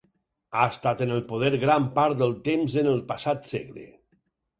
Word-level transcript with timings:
Ha 0.59 0.63
estat 0.75 1.03
en 1.05 1.11
el 1.17 1.19
poder 1.31 1.51
gran 1.63 1.85
part 1.97 2.17
del 2.21 2.33
temps 2.47 2.79
en 2.85 2.89
el 2.95 3.03
passat 3.13 3.47
segle. 3.51 3.85